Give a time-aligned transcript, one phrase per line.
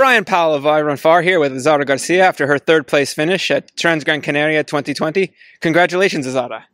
[0.00, 3.50] Brian Powell of I Run Far here with Azara Garcia after her third place finish
[3.50, 5.30] at Trans Gran Canaria 2020.
[5.60, 6.66] Congratulations, Azara.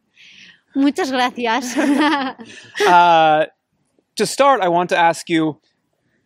[0.76, 1.76] Muchas gracias.
[2.86, 3.46] Uh,
[4.14, 5.60] to start, I want to ask you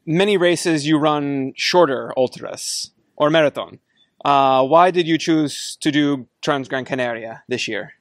[0.04, 3.78] many races you run shorter ultras or marathon.
[4.22, 7.94] Uh, why did you choose to do Trans Gran Canaria this year?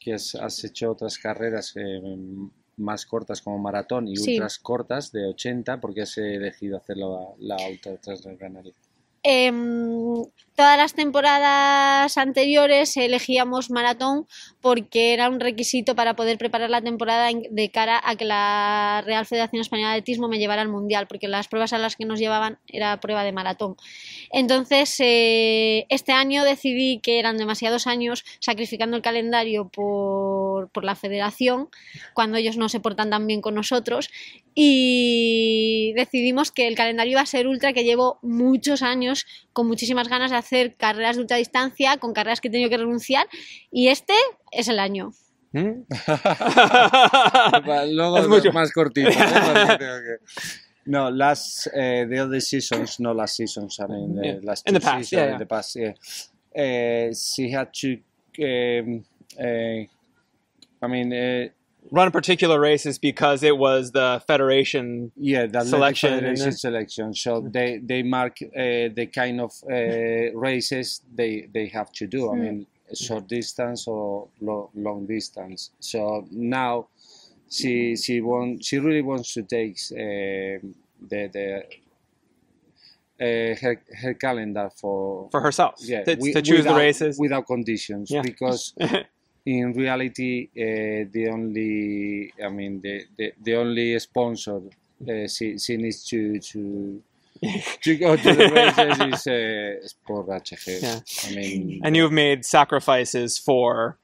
[0.00, 2.00] que has, has hecho otras carreras eh,
[2.76, 4.32] más cortas como maratón y Sí.
[4.32, 7.06] ultras cortas de 80, porque has elegido hacer la,
[7.38, 8.72] la ultra transcanaria?
[9.26, 10.22] Em,
[10.54, 14.26] todas las temporadas anteriores elegíamos maratón
[14.60, 19.24] porque era un requisito para poder preparar la temporada de cara a que la Real
[19.24, 22.20] Federación Española de Atletismo me llevara al Mundial, porque las pruebas a las que nos
[22.20, 23.76] llevaban era prueba de maratón.
[24.30, 30.96] Entonces, eh, este año decidí que eran demasiados años sacrificando el calendario por, por la
[30.96, 31.68] federación,
[32.12, 34.10] cuando ellos no se portan tan bien con nosotros,
[34.54, 40.08] y decidimos que el calendario iba a ser ultra, que llevo muchos años con muchísimas
[40.08, 43.26] ganas de hacer carreras de ultradistancia, con carreras que he tenido que renunciar,
[43.70, 44.14] y este
[44.52, 45.12] es el año.
[47.66, 48.52] Va, Luego Es mucho.
[48.52, 49.10] más cortito.
[49.10, 49.16] ¿no?
[50.86, 53.78] No, last uh, the other seasons, not last seasons.
[53.80, 54.34] I mean, Yeah.
[54.34, 55.38] uh, last In the past, seasons, yeah, in yeah.
[55.38, 57.10] the past, yeah.
[57.14, 57.96] She had to.
[60.82, 61.48] I mean, uh,
[61.90, 65.12] Run a particular races because it was the federation.
[65.16, 67.14] yeah, the Selection, selection, selection.
[67.14, 72.30] So they they mark uh, the kind of uh, races they they have to do.
[72.30, 72.42] I Hmm.
[72.42, 75.70] mean, short distance or lo- long distance.
[75.80, 76.88] So now
[77.50, 80.74] she she want she really wants to take um
[81.10, 81.62] the the
[83.20, 87.18] uh, her her calendar for For herself, yeah to, wi- to choose the races.
[87.18, 88.22] without conditions Yeah.
[88.22, 88.74] because
[89.46, 94.56] in reality uh, the only I mean the the, the only sponsor
[95.08, 97.02] uh, she, she needs to to
[97.82, 100.82] to go to the races is uh, Sport HG.
[100.82, 101.00] Yeah.
[101.28, 103.98] I mean and you've made sacrifices for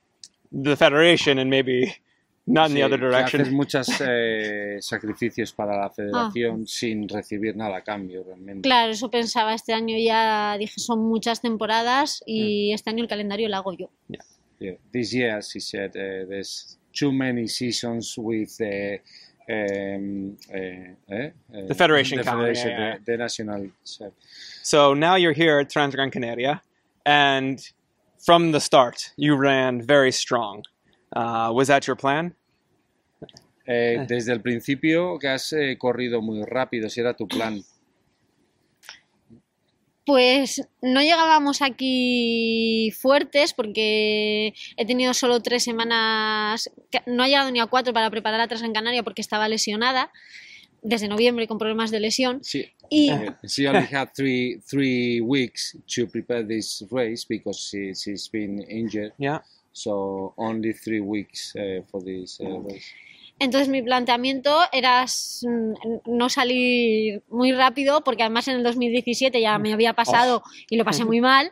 [0.52, 1.96] the federation and maybe
[2.46, 3.40] not in the sí, other que direction.
[3.42, 5.90] haces muchos eh, sacrificios para la Ah.
[5.90, 8.62] federación sin recibir nada a cambio realmente.
[8.68, 13.48] Claro, eso pensaba este año ya, dije, son muchas temporadas y este año el calendario
[13.48, 13.88] lo hago yo.
[14.08, 14.24] Yeah.
[14.92, 18.98] This year, as he said, uh, there's too many seasons with uh,
[19.52, 22.96] um, uh, eh, uh, The federation the, federation, yeah, yeah.
[23.04, 23.70] the, the national.
[23.84, 24.12] so-
[24.62, 26.62] So now you're here at Trans Gran Canaria,
[27.06, 27.58] and
[28.24, 30.64] from the start, you ran very strong.
[31.16, 32.34] Uh, was that your plan?
[33.66, 37.62] Eh, desde el principio que has eh, corrido muy rápido, si era tu plan.
[40.10, 46.68] Pues no llegábamos aquí fuertes porque he tenido solo tres semanas,
[47.06, 50.10] no he llegado ni a cuatro para preparar la Trans en Canaria porque estaba lesionada
[50.82, 52.40] desde noviembre con problemas de lesión.
[52.40, 57.94] She, Y eh, she only had three three weeks to prepare this race because she,
[57.94, 59.12] she's been injured.
[59.16, 59.42] Yeah.
[59.72, 62.92] So only three weeks uh, for this uh, race.
[63.40, 65.44] Entonces mi planteamiento era s-
[66.06, 70.84] no salir muy rápido porque además en el 2017 ya me había pasado y lo
[70.84, 71.50] pasé muy mal.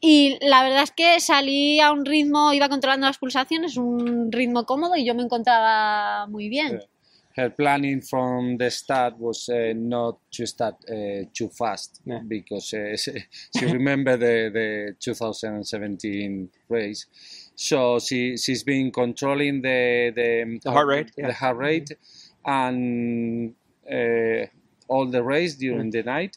[0.00, 4.64] Y la verdad es que salí a un ritmo, iba controlando las pulsaciones, un ritmo
[4.64, 6.80] cómodo y yo me encontraba muy bien.
[7.34, 12.20] Her planning from the start was uh, not to start uh, too fast Yeah.
[12.28, 13.12] because uh, she,
[13.58, 17.06] she remembered the, the 2017 race.
[17.54, 21.32] So she, she's been controlling the, the, The heart rate, the yeah.
[21.32, 21.96] heart rate
[22.44, 23.54] and
[23.90, 24.46] uh,
[24.88, 26.36] all the race during the night.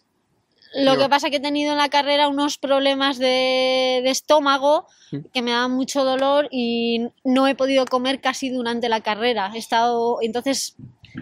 [0.77, 5.17] Lo que pasa que he tenido en la carrera unos problemas de, de estómago Mm.
[5.31, 9.51] que me daban mucho dolor y no he podido comer casi durante la carrera.
[9.53, 10.75] He estado, entonces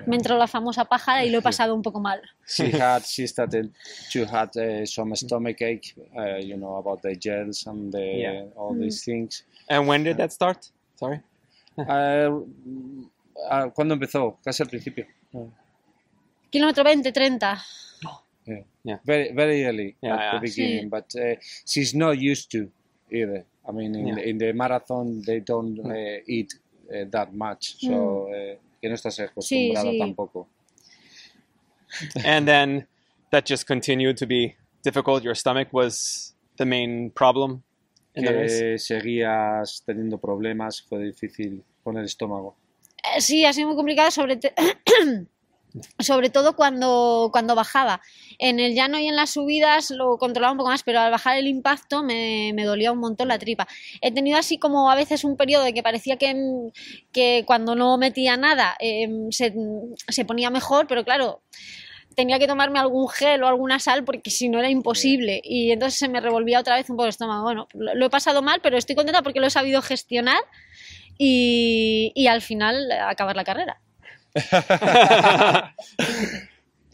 [0.08, 2.22] me entró la famosa pájara y lo he pasado un poco mal.
[2.48, 3.72] She had she started
[4.12, 8.46] to had uh, some stomach ache, uh, you know about the gels and the, Yeah.
[8.56, 9.44] all these things.
[9.70, 10.72] And when did that start?
[10.96, 11.22] Sorry.
[11.78, 12.42] Uh,
[13.76, 14.38] ¿Cuándo empezó?
[14.44, 15.06] Casi al principio.
[16.52, 17.62] Kilómetro 20, 30.
[18.46, 18.64] Yeah.
[18.84, 19.00] Yeah.
[19.06, 20.32] Very very early Yeah, at yeah.
[20.34, 20.90] the beginning, Sí.
[20.90, 21.36] but uh,
[21.66, 22.70] she's not used to
[23.10, 23.46] either.
[23.68, 24.16] I mean, in, Yeah.
[24.16, 26.54] the, in the marathon they don't uh, eat
[26.94, 29.98] uh, that much, so uh, que no estás acostumbrada sí.
[29.98, 30.50] tampoco.
[32.26, 32.86] and then
[33.32, 35.24] that just continued to be difficult.
[35.24, 37.64] Your stomach was the main problem
[38.14, 38.60] in the race.
[38.60, 42.58] Que seguías teniendo problemas, fue difícil con el estómago.
[43.16, 44.54] Eh, Sí, ha sido muy complicado, sobre, te-
[46.00, 48.02] sobre todo cuando, cuando bajaba.
[48.38, 51.38] En el llano y en las subidas lo controlaba un poco más, pero al bajar
[51.38, 53.68] el impacto me, me dolía un montón la tripa.
[54.02, 56.36] He tenido así como a veces un periodo de que parecía que,
[57.12, 59.54] que cuando no metía nada em, se,
[60.08, 61.42] se ponía mejor, pero claro,
[62.16, 65.42] tenía que tomarme algún gel o alguna sal porque si no era imposible.
[65.44, 67.44] Y entonces se me revolvía otra vez un poco el estómago.
[67.44, 70.40] Bueno, lo, lo he pasado mal, pero estoy contenta porque lo he sabido gestionar
[71.18, 73.82] y, y al final acabar la carrera.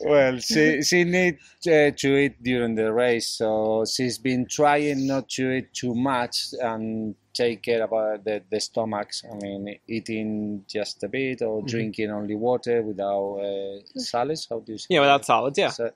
[0.01, 5.27] Well, she she need uh, to eat during the race, so she's been trying not
[5.31, 9.23] to eat too much and take care about the, the stomachs.
[9.29, 14.47] I mean, eating just a bit or drinking only water without uh, solids.
[14.49, 14.87] How do you say?
[14.89, 15.57] Yeah, without solids.
[15.59, 15.69] Yeah.
[15.69, 15.91] So-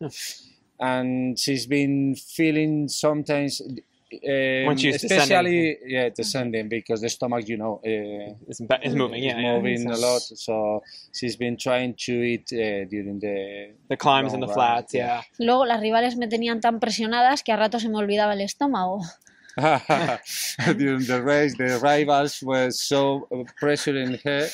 [0.81, 3.61] and she's been feeling sometimes.
[4.23, 9.23] Um, When she's especially yeah descending because the stomach you know uh, It's, it's moving.
[9.23, 9.53] Yeah, is yeah.
[9.55, 10.81] moving a lot so
[11.13, 14.93] she's been trying to eat uh, during the The climbs and the flats.
[14.93, 15.21] Yeah.
[15.39, 19.01] Luego las rivales me tenían tan presionadas que a rato se me olvidaba el estómago.
[20.77, 23.27] during the race the rivals were so
[23.61, 24.47] pressuring her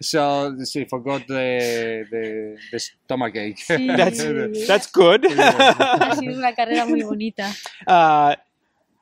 [0.00, 4.22] so she forgot the the, the stomach ache Sí, That's
[4.68, 5.26] that's good.
[5.36, 7.52] ha sido una carrera muy bonita.
[7.88, 8.36] uh,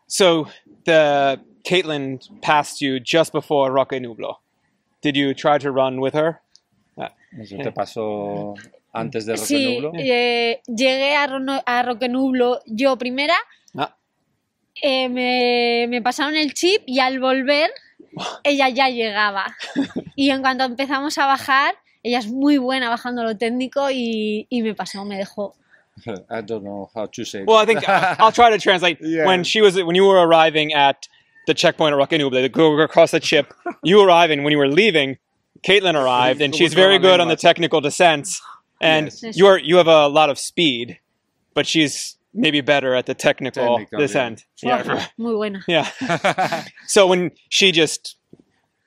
[0.06, 0.46] so
[0.84, 4.36] the Caitlin passed you just before Roque Nublo.
[5.02, 6.40] Did you try to run with her?
[7.40, 8.54] eso te pasó
[8.92, 13.34] antes de Sí, Roquenublo eh, llegué a, Rono- a Roque Nublo yo primera,
[13.76, 13.96] Ah,
[14.80, 17.70] eh, me, me pasaron el chip y al volver
[18.44, 19.46] ella ya llegaba.
[20.14, 21.74] Y en cuanto empezamos a bajar,
[22.04, 25.56] ella es muy buena bajando lo técnico y, y me pasó, me dejó.
[26.30, 28.98] I don't know how to say well, I think I'll try to translate.
[29.00, 29.26] Yeah.
[29.26, 31.08] When she was when you were arriving at
[31.46, 33.52] the checkpoint at Roque Nublo, to go across the chip,
[33.82, 34.42] you arriving.
[34.44, 35.18] When you were leaving,
[35.62, 38.40] Caitlin arrived, and she's very good on the technical descents.
[38.80, 39.36] And Yes.
[39.36, 40.98] you're you have a lot of speed,
[41.54, 44.06] but she's maybe better at the technical, Technical, yeah.
[44.06, 44.44] descent.
[44.62, 45.06] Yeah.
[45.18, 45.62] Muy buena.
[45.68, 45.88] Yeah.
[46.86, 48.16] so when she just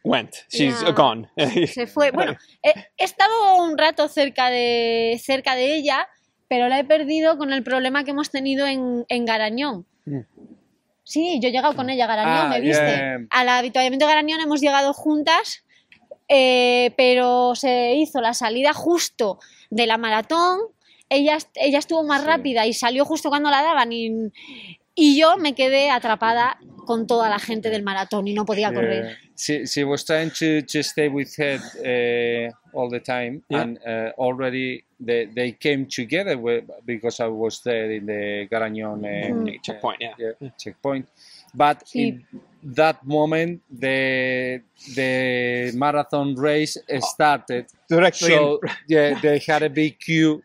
[0.03, 0.91] went, she's Yeah.
[0.91, 1.27] gone.
[1.39, 2.11] Se fue.
[2.11, 6.05] Bueno, he, he estado un rato cerca de, cerca de ella,
[6.47, 9.85] pero la he perdido con el problema que hemos tenido en, en Garañón.
[10.05, 10.19] Mm.
[11.03, 12.85] Sí, yo he llegado con ella a Garañón, Ah, ¿me viste?
[12.85, 13.17] yeah.
[13.29, 15.63] Al avituallamiento de Garañón hemos llegado juntas,
[16.27, 19.39] eh, pero se hizo la salida justo
[19.69, 20.59] de la maratón.
[21.09, 22.27] Ella, ella estuvo más Sí.
[22.27, 24.09] rápida y salió justo cuando la daban y,
[24.95, 29.03] y yo me quedé atrapada con toda la gente del maratón y no podía correr.
[29.03, 29.15] Yeah.
[29.35, 33.61] She, she was trying to, to stay with her uh, all the time, Yeah.
[33.61, 39.03] and uh, already they, they came together with, because I was there in the Garañón
[39.05, 39.61] uh, Mm.
[39.61, 40.13] Checkpoint, yeah.
[40.17, 41.05] yeah, checkpoint.
[41.53, 42.07] But Sí.
[42.07, 42.25] in
[42.75, 44.61] that moment, the
[44.95, 47.65] the marathon race started.
[47.89, 48.29] Directly.
[48.29, 50.41] So yeah, they had a big queue,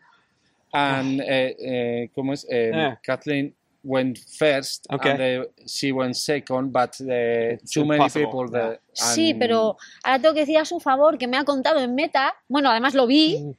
[0.73, 2.45] and uh, uh, ¿cómo es?
[2.45, 2.95] Um, Yeah.
[3.03, 3.53] Kathleen
[3.83, 5.11] went first, Okay.
[5.11, 8.79] and uh, she went second, but uh, too many impossible, people there.
[8.93, 11.93] Sí, and- pero ahora tengo que decir a su favor que me ha contado en
[11.93, 13.51] meta, bueno, además lo vi, Mm.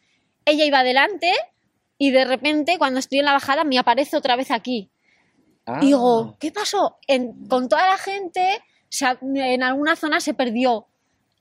[0.46, 1.32] ella iba adelante
[1.98, 4.90] y de repente cuando estoy en la bajada me aparece otra vez aquí.
[5.66, 6.98] Ah, Y digo, ¿qué pasó?
[7.06, 10.86] En- con toda la gente, se en alguna zona se perdió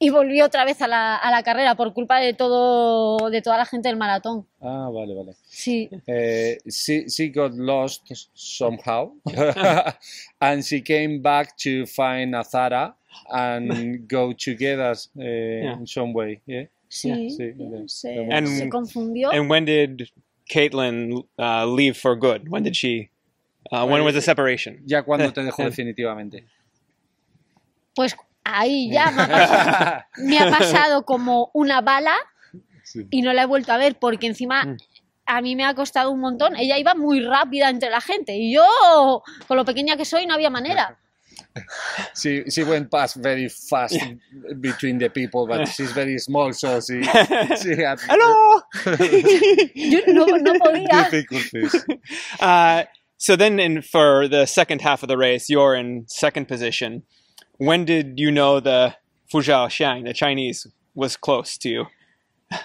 [0.06, 3.58] y volvió otra vez a la, a la carrera por culpa de todo de toda
[3.58, 4.46] la gente del maratón.
[4.62, 5.34] ah, vale, vale.
[5.50, 8.02] Sí, Uh, she she got lost
[8.34, 9.14] somehow,
[10.42, 12.96] and she came back to find Azara
[13.30, 15.22] and go together uh,
[15.80, 16.42] in some way.
[16.46, 16.66] Yeah.
[16.90, 17.30] sí.
[17.32, 18.08] sí, no sí.
[18.08, 19.32] sé, And- se confundió.
[19.32, 20.10] And when did
[20.50, 22.50] Caitlin uh, leave for good?
[22.50, 23.10] When did she?
[23.72, 24.82] Uh, when was the separation?
[24.86, 26.46] Ya cuando te dejó definitivamente.
[27.96, 32.16] Pues ahí ya me ha pasado, me ha pasado como una bala
[32.84, 33.08] Sí.
[33.10, 34.78] y no la he vuelto a ver porque encima Mm.
[35.26, 36.56] a mí me ha costado un montón.
[36.58, 40.34] Ella iba muy rápida entre la gente y yo, con lo pequeña que soy, no
[40.34, 40.98] había manera.
[42.16, 43.98] She she went past very fast
[44.60, 47.02] between the people, but she's very small, so she
[47.62, 48.62] she had Hello.
[49.76, 51.10] Yo no, no podía.
[51.10, 51.86] difficulties.
[52.40, 52.84] Uh,
[53.18, 57.04] so then, in for the second half of the race, you're in second position.
[57.60, 58.95] When did you know the
[59.31, 61.86] Fuzhou Xiang, the Chinese, was close to you?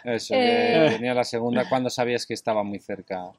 [0.05, 0.89] Eso, Eh.
[0.91, 3.33] que tenía la segunda cuando sabías que estaba muy cerca.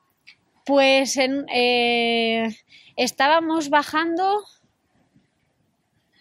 [0.65, 2.49] Pues en- eh,
[2.95, 4.43] estábamos bajando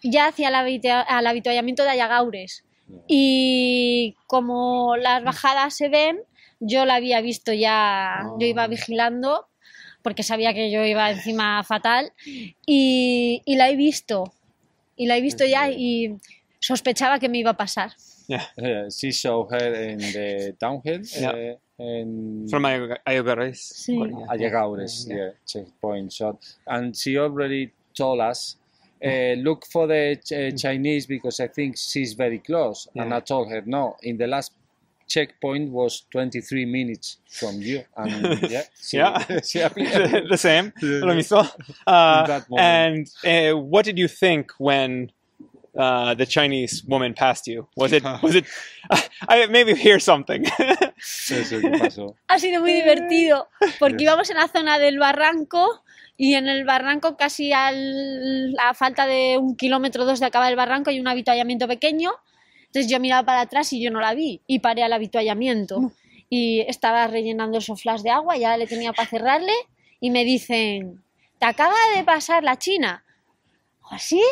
[0.02, 2.64] ya hacia el, habitua- al habituallamiento de Ayagaures.
[3.06, 6.20] Y como las bajadas se ven,
[6.61, 9.47] yo la había visto ya, yo iba vigilando
[10.02, 12.12] porque sabía que yo iba encima fatal
[12.64, 14.32] y, y la he visto.
[14.99, 16.19] Y la he visto ya y
[16.61, 17.93] sospechaba que me iba a pasar.
[18.31, 21.31] Yeah, Uh, she saw her in the downhill Yeah.
[21.31, 23.57] uh, in from Ayoga- Ayogures.
[23.57, 23.97] Sí.
[24.28, 25.17] Allegaures, Yeah.
[25.17, 26.37] yeah, checkpoint shot.
[26.67, 28.57] And she already told us,
[29.02, 32.87] uh, look for the ch- uh, Chinese because I think she's very close.
[32.95, 33.17] And Yeah.
[33.17, 34.52] I told her, no, in the last
[35.09, 37.83] checkpoint was 23 minutes from you.
[37.97, 39.19] And yeah, she, Yeah.
[39.43, 39.59] she
[40.31, 40.73] the same.
[40.83, 41.49] Yeah, Lo mismo.
[41.87, 45.11] Uh, and uh, what did you think when
[45.77, 47.69] uh, the Chinese woman passed you?
[47.77, 48.03] Was it?
[48.23, 48.45] Was it?
[49.29, 50.45] I maybe hear something.
[51.31, 52.17] Eso, ¿qué pasó?
[52.29, 53.49] Ha sido muy divertido
[53.79, 55.83] porque íbamos en la zona del barranco
[56.17, 60.50] y en el barranco casi al- a falta de un kilómetro o dos de acabar
[60.50, 62.11] el barranco hay un avituallamiento pequeño.
[62.69, 65.93] Entonces yo miraba para atrás y yo no la vi y paré al avituallamiento
[66.31, 69.53] y estaba rellenando el soflás de agua, ya le tenía para cerrarle
[70.01, 71.03] y me dicen,
[71.39, 73.05] ¿te acaba de pasar la china?
[73.91, 74.23] ¿Así?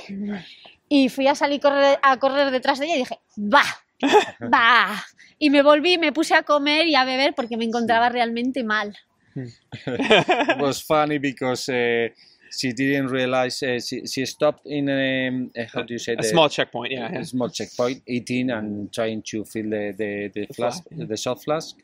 [0.88, 3.64] Y fui a salir correr- a correr detrás de ella y dije, ¡va!
[4.52, 5.02] ¡va!
[5.38, 8.62] Y me volví, y me puse a comer y a beber porque me encontraba realmente
[8.64, 8.96] mal.
[9.36, 12.08] it was funny because uh,
[12.50, 16.16] she didn't realize uh, she, she stopped in um, uh, how do you say a
[16.16, 16.92] the small checkpoint.
[16.92, 17.08] Yeah.
[17.08, 17.22] a yeah.
[17.22, 21.76] small checkpoint eating and trying to fill the the, the, flask the shot flask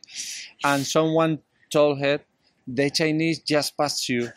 [0.64, 1.38] and someone
[1.70, 2.20] told her
[2.66, 4.28] the Chinese just passed you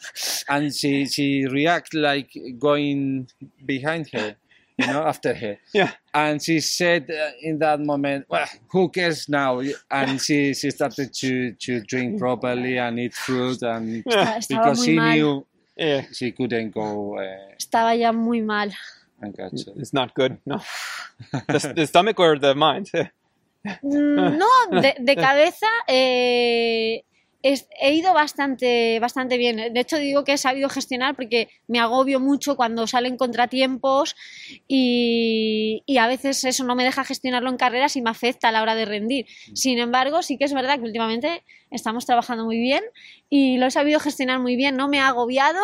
[0.49, 3.29] and she she react like going
[3.65, 4.35] behind her
[4.77, 5.91] you know after her Yeah.
[6.13, 11.13] and she said uh, in that moment well who cares now and she, she started
[11.13, 15.13] to to drink properly and eat fruit and Estaba because muy she mal.
[15.13, 15.45] knew
[15.77, 16.05] Yeah.
[16.13, 18.71] she couldn't go uh, Estaba ya muy mal.
[19.21, 19.73] and catch it.
[19.77, 20.37] It's not good.
[20.45, 20.59] No.
[21.47, 22.89] the, the stomach or the mind?
[23.83, 27.03] Mm, No, de, de cabeza eh, es-
[27.79, 29.73] he ido bastante, bastante bien.
[29.73, 34.15] De hecho, digo que he sabido gestionar porque me agobio mucho cuando salen contratiempos
[34.67, 38.51] y, y a veces eso no me deja gestionarlo en carreras y me afecta a
[38.51, 39.27] la hora de rendir.
[39.53, 42.83] Sin embargo, sí que es verdad que últimamente estamos trabajando muy bien
[43.29, 45.61] y lo he sabido gestionar muy bien, no me ha agobiado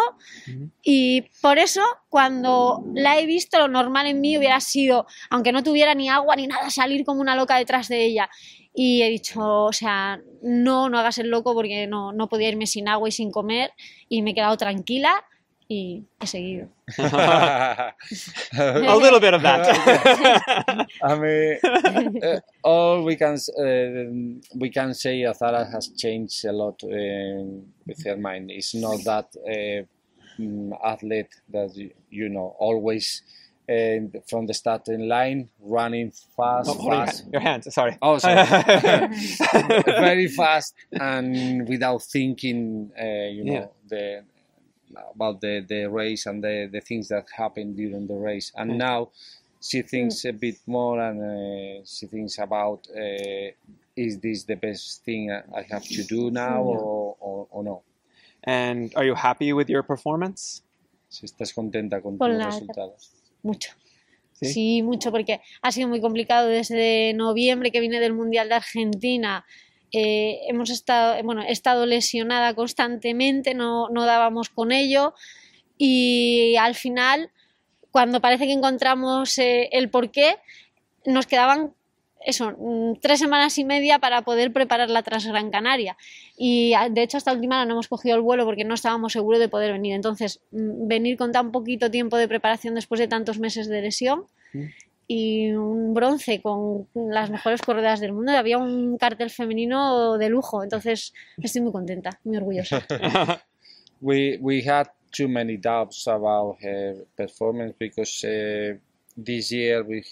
[0.84, 5.64] y por eso cuando la he visto lo normal en mí hubiera sido, aunque no
[5.64, 8.30] tuviera ni agua ni nada, salir como una loca detrás de ella.
[8.74, 12.68] Y he dicho, o sea, no, no hagas el loco porque no, no podía irme
[12.68, 13.72] sin agua y sin comer
[14.10, 15.24] y me he quedado tranquila
[15.68, 16.70] y he seguido.
[18.58, 20.88] a little bit of that.
[21.02, 21.58] I mean,
[22.22, 27.66] uh, all we can s- um we can say Azara has changed a lot um,
[27.88, 28.52] with her mind.
[28.52, 29.84] It's not that uh,
[30.40, 33.24] mm, athlete that you, you know always
[33.72, 37.74] uh, from the starting line running fast, Oh, your, fast, your hands.
[37.74, 37.98] Sorry.
[38.02, 38.36] Oh, sorry.
[40.08, 43.68] very fast and without thinking, uh, you know, Yeah.
[43.90, 44.24] the
[45.16, 48.52] about the, the race and the, the things that happened during the race.
[48.56, 48.78] And Mm.
[48.78, 49.10] now
[49.62, 53.52] she thinks a bit more and uh, she thinks about uh,
[53.96, 57.82] is this the best thing I I have to do now or, or, or no?
[58.44, 60.62] and are you happy with your performance?
[61.10, 63.10] Si estás contenta con Con tus resultados.
[63.44, 63.72] Mucho.
[64.34, 64.46] ¿Sí?
[64.48, 69.46] Sí, mucho, porque ha sido muy complicado desde noviembre que vine del Mundial de Argentina.
[69.94, 75.14] eh, hemos estado, bueno, he estado lesionada constantemente, no, no dábamos con ello
[75.78, 77.32] y al final,
[77.92, 80.38] cuando parece que encontramos eh, el porqué,
[81.06, 81.74] nos quedaban
[82.26, 85.98] eso, mm, tres semanas y media para poder preparar la Transgran Canaria.
[86.38, 89.14] Y a- de hecho hasta última hora no hemos cogido el vuelo porque no estábamos
[89.14, 89.94] seguros de poder venir.
[89.94, 94.26] Entonces, mm, venir con tan poquito tiempo de preparación después de tantos meses de lesión
[95.08, 98.32] y un bronce con las mejores corredoras del mundo.
[98.34, 100.64] Había un cartel femenino de lujo.
[100.64, 102.82] Entonces, estoy muy contenta, muy orgullosa.
[104.02, 108.78] we we had too many doubts about her performance because uh,
[109.22, 110.04] this year we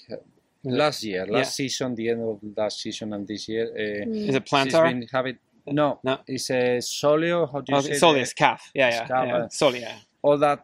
[0.63, 1.67] last year last Yeah.
[1.67, 4.29] season the end of last season and this year uh, Mm.
[4.29, 4.83] Is it plantar?
[4.89, 5.37] been having
[5.67, 6.17] no No.
[6.27, 8.71] it's a solio how do you Oh, say soleus, the- calf.
[8.73, 9.07] Yeah, yeah.
[9.07, 9.37] Calf, yeah.
[9.37, 9.95] uh, Sole, yeah.
[10.21, 10.59] all that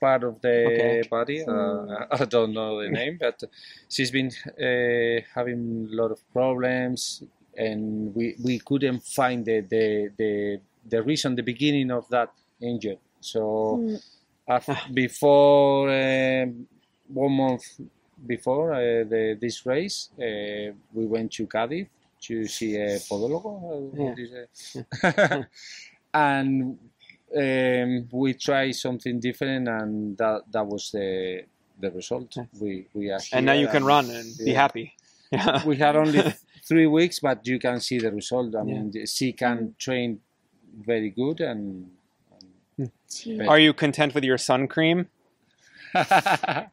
[0.00, 1.02] part of the Okay.
[1.10, 3.42] body uh, I don't know the name but
[3.88, 4.30] she's been
[4.66, 7.22] uh, having a lot of problems
[7.56, 12.30] and we, we couldn't find the, the, the, the reason the beginning of that
[12.60, 13.40] injury so
[13.82, 14.02] Mm.
[14.48, 16.66] af- before um,
[17.08, 17.64] one month
[18.26, 21.88] before uh, the, this race, uh, we went to Cádiz
[22.22, 24.48] to see a podólogo, uh, what is it?
[26.14, 26.78] and
[27.36, 31.44] um, we tried something different, and that that was the
[31.80, 32.36] the result.
[32.58, 34.94] We we are And now here you can run and be happy.
[35.30, 35.62] Yeah.
[35.66, 36.34] We had only
[36.66, 38.54] three weeks, but you can see the result.
[38.56, 40.20] I mean, she can train
[40.84, 41.90] very good, and
[43.06, 43.46] Sí.
[43.48, 45.08] Are you content with your sun cream?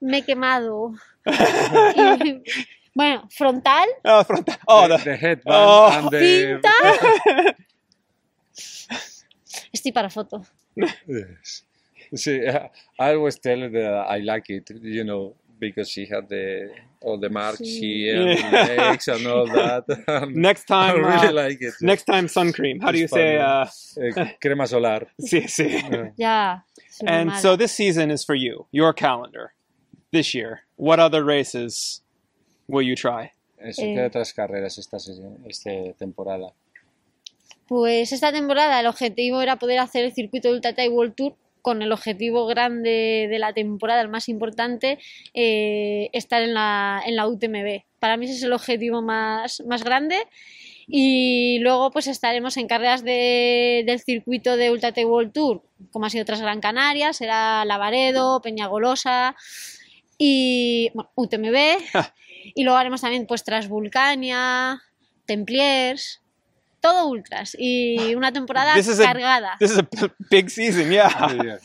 [0.02, 0.94] Me he quemado.
[1.26, 2.42] Y,
[2.94, 4.58] bueno, frontal, Oh, frontal.
[4.68, 5.90] Oh, the, the, headband Oh.
[5.92, 6.72] and the cinta.
[9.74, 10.46] Estoy para foto.
[10.76, 11.66] Yes.
[12.16, 14.70] See, I always tell that I like it.
[14.82, 16.70] You know, because she had the
[17.02, 17.80] all the marks Sí.
[17.80, 18.50] here, Yeah.
[18.52, 19.84] the legs, and all that.
[20.08, 21.74] And Next I time, really uh, like it.
[21.82, 22.80] next time sun cream.
[22.82, 23.38] How do you It's say?
[23.38, 24.30] Uh, funny.
[24.30, 25.08] Eh, crema solar.
[25.22, 25.68] sí, sí.
[25.70, 26.12] Yeah.
[26.18, 26.64] Ya.
[26.90, 29.54] soy muy And so this season is for you, your calendar.
[30.12, 32.02] This year, what other races
[32.68, 33.32] will you try?
[33.60, 33.94] Eso, Eh.
[33.96, 36.54] ¿Qué otras carreras esta, esta temporada?
[37.68, 41.36] Pues esta temporada el objetivo era poder hacer el circuito de Ultra Trail World Tour
[41.68, 45.00] con el objetivo grande de la temporada, el más importante,
[45.34, 47.84] eh, estar en la, en la UTMB.
[48.00, 50.16] Para mí ese es el objetivo más, más grande.
[50.88, 56.06] Y luego pues estaremos en carreras de- del circuito de Ultra Trail World Tour, como
[56.06, 59.36] ha sido otras Gran Canaria, será Lavaredo, Peñagolosa
[60.18, 61.58] y bueno, UTMB.
[62.56, 64.80] y luego haremos también pues Transvulcania,
[65.26, 66.22] Templiers,
[66.88, 69.56] todo ultras y una temporada This is a- cargada.
[69.60, 69.88] This is a
[70.30, 71.10] big season, yeah.
[71.44, 71.60] Yeah.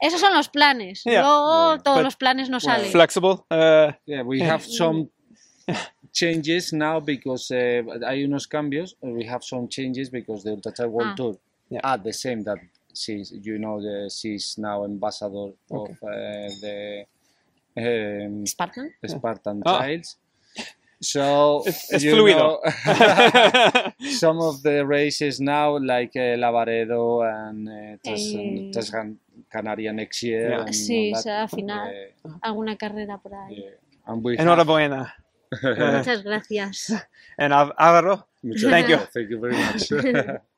[0.00, 1.02] Esos son los planes.
[1.04, 1.22] Yeah.
[1.22, 1.82] Luego Yeah.
[1.82, 2.90] todos But- los planes no salen.
[2.90, 3.44] Flexible.
[3.50, 5.08] Uh, Yeah, we have some
[6.12, 8.96] changes now because uh, hay unos cambios.
[9.00, 11.16] We have some changes because the Ultra Trail World Ah.
[11.16, 11.36] Tour
[11.70, 11.80] Yeah.
[11.84, 12.58] are the same that
[12.94, 15.92] she's, you know, the, she's now ambassador Okay.
[15.92, 17.06] of uh, the
[17.76, 18.92] um, Spartan.
[19.06, 19.78] Spartan Ah.
[19.78, 20.16] Trails.
[21.02, 22.38] So it's, it's you fluido.
[22.38, 29.14] know, some of the races now, like uh, Lavaredo and uh, Tras, Eh.
[29.50, 30.50] Canaria next year.
[30.50, 30.60] Yeah.
[30.60, 31.90] and Sí, será final.
[32.24, 33.56] uh, Alguna carrera por ahí.
[33.56, 34.38] yeah.
[34.38, 35.14] Enhorabuena.
[35.62, 36.92] Muchas gracias.
[37.38, 38.96] And Álvaro, Muchas Thank you.
[38.96, 39.12] gracias.
[39.12, 40.40] Thank you very much.